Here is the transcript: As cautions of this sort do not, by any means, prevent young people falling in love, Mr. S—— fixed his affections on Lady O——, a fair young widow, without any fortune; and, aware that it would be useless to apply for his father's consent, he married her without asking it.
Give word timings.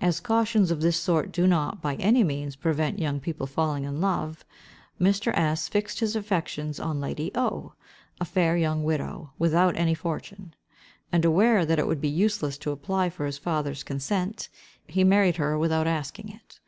As 0.00 0.20
cautions 0.20 0.70
of 0.70 0.80
this 0.80 0.96
sort 0.96 1.32
do 1.32 1.44
not, 1.44 1.82
by 1.82 1.96
any 1.96 2.22
means, 2.22 2.54
prevent 2.54 3.00
young 3.00 3.18
people 3.18 3.48
falling 3.48 3.82
in 3.82 4.00
love, 4.00 4.44
Mr. 5.00 5.34
S—— 5.36 5.66
fixed 5.66 5.98
his 5.98 6.14
affections 6.14 6.78
on 6.78 7.00
Lady 7.00 7.32
O——, 7.34 7.72
a 8.20 8.24
fair 8.24 8.56
young 8.56 8.84
widow, 8.84 9.32
without 9.40 9.76
any 9.76 9.94
fortune; 9.96 10.54
and, 11.10 11.24
aware 11.24 11.66
that 11.66 11.80
it 11.80 11.88
would 11.88 12.00
be 12.00 12.06
useless 12.06 12.56
to 12.58 12.70
apply 12.70 13.10
for 13.10 13.26
his 13.26 13.38
father's 13.38 13.82
consent, 13.82 14.48
he 14.86 15.02
married 15.02 15.34
her 15.36 15.58
without 15.58 15.88
asking 15.88 16.28
it. 16.28 16.60